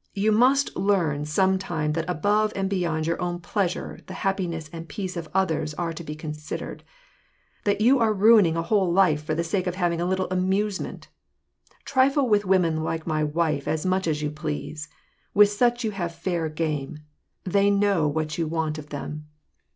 "You 0.26 0.32
must 0.32 0.74
learn 0.74 1.24
some 1.24 1.56
time 1.56 1.92
that 1.92 2.10
above 2.10 2.52
and 2.56 2.68
beyond 2.68 3.06
your 3.06 3.22
own 3.22 3.38
pleasure 3.38 4.00
the 4.08 4.12
happiness 4.26 4.68
and 4.72 4.88
peace 4.88 5.16
of 5.16 5.28
others 5.32 5.72
are 5.74 5.92
to 5.92 6.02
be 6.02 6.16
con 6.16 6.32
sidered; 6.32 6.80
that 7.62 7.80
you 7.80 8.00
are 8.00 8.12
ruining 8.12 8.56
a 8.56 8.62
whole 8.62 8.92
life 8.92 9.22
for 9.22 9.36
the 9.36 9.44
sake 9.44 9.68
of 9.68 9.76
hav 9.76 9.92
ing 9.92 10.00
a 10.00 10.04
little 10.04 10.26
amusement. 10.32 11.06
Trifle 11.84 12.28
with 12.28 12.44
women 12.44 12.82
like 12.82 13.06
my 13.06 13.22
wife 13.22 13.68
as 13.68 13.86
much 13.86 14.08
as 14.08 14.20
you 14.20 14.32
please— 14.32 14.88
with 15.32 15.50
such 15.52 15.84
you 15.84 15.92
have 15.92 16.12
fair 16.12 16.48
game; 16.48 16.98
they 17.44 17.70
know 17.70 18.08
what 18.08 18.36
you 18.36 18.48
want 18.48 18.78
of 18.78 18.88
them. 18.88 19.28